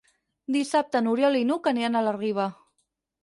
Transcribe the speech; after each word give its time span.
Dissabte 0.53 1.01
n'Oriol 1.07 1.37
i 1.41 1.45
n'Hug 1.49 1.71
aniran 1.73 1.99
a 1.99 2.03
la 2.07 2.13
Riba. 2.17 2.47